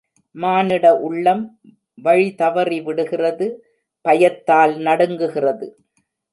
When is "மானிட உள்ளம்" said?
0.35-1.43